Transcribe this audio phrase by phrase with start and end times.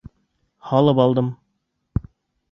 [0.69, 1.29] Һалып алдым.